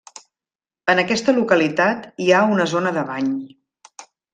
[0.93, 3.33] En aquesta localitat hi ha una zona de bany.